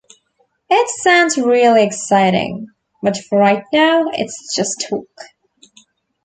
It 0.67 0.89
sounds 1.03 1.37
really 1.37 1.83
exciting, 1.83 2.65
but 3.03 3.15
for 3.29 3.37
right 3.37 3.63
now 3.71 4.05
it's 4.11 4.55
just 4.55 4.87
talk. 4.89 5.05